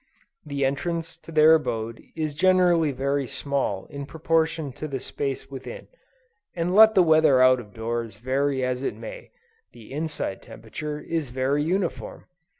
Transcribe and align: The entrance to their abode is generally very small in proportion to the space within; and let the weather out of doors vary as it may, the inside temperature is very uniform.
The 0.43 0.65
entrance 0.65 1.15
to 1.17 1.31
their 1.31 1.53
abode 1.53 2.01
is 2.15 2.33
generally 2.33 2.91
very 2.91 3.27
small 3.27 3.85
in 3.85 4.07
proportion 4.07 4.71
to 4.73 4.87
the 4.87 4.99
space 4.99 5.51
within; 5.51 5.89
and 6.55 6.73
let 6.73 6.95
the 6.95 7.03
weather 7.03 7.39
out 7.39 7.59
of 7.59 7.75
doors 7.75 8.17
vary 8.17 8.65
as 8.65 8.81
it 8.81 8.95
may, 8.95 9.29
the 9.73 9.91
inside 9.93 10.41
temperature 10.41 10.97
is 10.99 11.29
very 11.29 11.61
uniform. 11.61 12.25